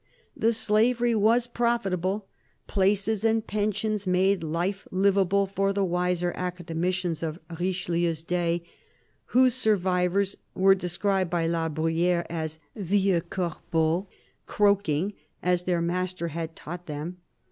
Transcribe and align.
The 0.35 0.51
slavery 0.51 1.13
was 1.13 1.45
profitable: 1.45 2.25
places 2.65 3.23
and 3.23 3.45
pensions 3.45 4.07
made 4.07 4.43
life 4.43 4.87
liveable 4.89 5.45
for 5.45 5.71
the 5.73 5.85
wiser 5.85 6.33
academicians 6.35 7.21
of 7.21 7.37
Richelieu's 7.59 8.23
day— 8.23 8.63
whose 9.25 9.53
survivors 9.53 10.37
were 10.55 10.73
described 10.73 11.29
by 11.29 11.45
La 11.45 11.69
Bruyfere 11.69 12.25
as 12.31 12.57
"vieux 12.75 13.21
corbeaux," 13.29 14.07
croaking 14.47 15.13
as 15.43 15.65
their 15.65 15.83
master 15.83 16.29
had 16.29 16.55
taught 16.55 16.87
them. 16.87 17.17